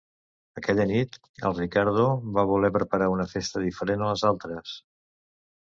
[0.61, 1.19] Aquella nit,
[1.49, 2.07] el Riccardo
[2.39, 4.77] va voler preparar una festa diferent a les altres.